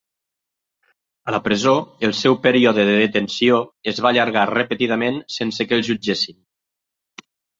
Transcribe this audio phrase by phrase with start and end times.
[1.31, 1.73] A la presó,
[2.09, 3.59] el seu període de detenció
[3.93, 6.41] es va allargar repetidament sense que el jutgessin.